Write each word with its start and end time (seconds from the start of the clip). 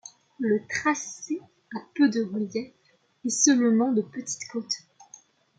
Le 0.39 0.63
tracé 0.67 1.39
a 1.75 1.79
peu 1.93 2.09
de 2.09 2.23
relief, 2.23 2.73
et 3.23 3.29
seulement 3.29 3.91
deux 3.91 4.01
petites 4.01 4.47
côtes. 4.51 4.79